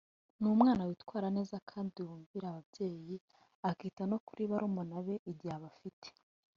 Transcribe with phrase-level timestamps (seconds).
[0.39, 3.15] ni umwana witwara neza kandi wumvira ababyeyi
[3.69, 6.07] akita no kuri barumuna be igihe abafite